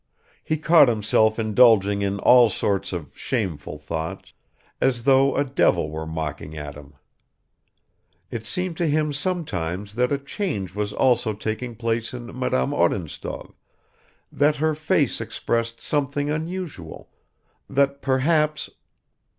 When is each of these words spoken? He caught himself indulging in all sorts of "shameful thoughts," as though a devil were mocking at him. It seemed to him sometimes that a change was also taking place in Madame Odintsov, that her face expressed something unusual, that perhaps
He 0.43 0.57
caught 0.57 0.87
himself 0.87 1.37
indulging 1.37 2.01
in 2.01 2.17
all 2.17 2.49
sorts 2.49 2.91
of 2.91 3.11
"shameful 3.15 3.77
thoughts," 3.77 4.33
as 4.81 5.03
though 5.03 5.35
a 5.35 5.45
devil 5.45 5.91
were 5.91 6.07
mocking 6.07 6.57
at 6.57 6.73
him. 6.73 6.95
It 8.31 8.43
seemed 8.47 8.77
to 8.77 8.87
him 8.87 9.13
sometimes 9.13 9.93
that 9.93 10.11
a 10.11 10.17
change 10.17 10.73
was 10.73 10.91
also 10.91 11.33
taking 11.33 11.75
place 11.75 12.15
in 12.15 12.25
Madame 12.39 12.73
Odintsov, 12.73 13.53
that 14.31 14.55
her 14.55 14.73
face 14.73 15.21
expressed 15.21 15.79
something 15.81 16.31
unusual, 16.31 17.11
that 17.69 18.01
perhaps 18.01 18.71